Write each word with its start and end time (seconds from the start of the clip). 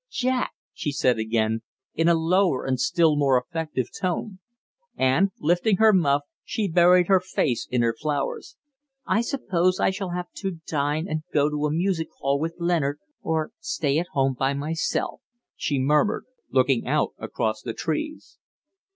"Jack!" 0.09 0.53
she 0.73 0.91
said 0.91 1.19
again, 1.19 1.61
in 1.93 2.07
a 2.07 2.15
lower 2.15 2.65
and 2.65 2.79
still 2.79 3.15
more 3.15 3.37
effective 3.39 3.89
tone; 4.01 4.39
and, 4.97 5.29
lifting 5.39 5.77
her 5.77 5.93
muff, 5.93 6.23
she 6.43 6.67
buried 6.67 7.05
her 7.05 7.19
face 7.19 7.67
in 7.69 7.83
her 7.83 7.93
flowers. 7.93 8.55
"I 9.05 9.21
suppose 9.21 9.79
I 9.79 9.91
shall 9.91 10.09
have 10.09 10.31
to 10.37 10.57
dine 10.65 11.07
and 11.07 11.21
go 11.31 11.51
to 11.51 11.67
a 11.67 11.71
music 11.71 12.07
hall 12.17 12.39
with 12.39 12.55
Leonard 12.57 12.97
or 13.21 13.51
stay 13.59 13.99
at 13.99 14.07
home 14.13 14.33
by 14.33 14.55
myself," 14.55 15.21
she 15.55 15.77
murmured, 15.77 16.25
looking 16.49 16.87
out 16.87 17.11
across 17.19 17.61
the 17.61 17.75
trees. 17.75 18.39